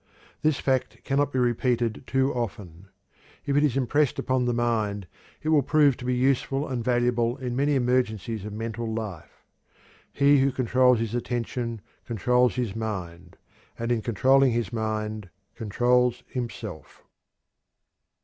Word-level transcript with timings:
This 0.41 0.59
fact 0.59 1.03
cannot 1.03 1.31
be 1.31 1.37
repeated 1.37 2.05
too 2.07 2.33
often. 2.33 2.87
If 3.45 3.55
it 3.55 3.63
is 3.63 3.77
impressed 3.77 4.17
upon 4.17 4.45
the 4.45 4.51
mind 4.53 5.05
it 5.43 5.49
will 5.49 5.61
prove 5.61 5.95
to 5.97 6.05
be 6.05 6.15
useful 6.15 6.67
and 6.67 6.83
valuable 6.83 7.37
in 7.37 7.55
many 7.55 7.75
emergencies 7.75 8.43
of 8.43 8.51
mental 8.51 8.91
life. 8.91 9.45
He 10.11 10.39
who 10.39 10.51
controls 10.51 10.97
his 10.97 11.13
attention 11.13 11.81
controls 12.07 12.55
his 12.55 12.75
mind, 12.75 13.37
and 13.77 13.91
in 13.91 14.01
controlling 14.01 14.53
his 14.53 14.73
mind 14.73 15.29
controls 15.53 16.23
himself. 16.27 17.03